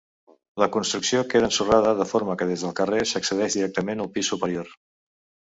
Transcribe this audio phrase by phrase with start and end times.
[0.61, 4.75] La construcció queda ensorrada, de forma que des del carrer s'accedeix directament al pis superior.